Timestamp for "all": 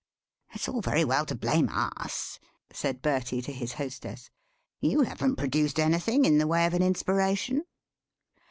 0.67-0.81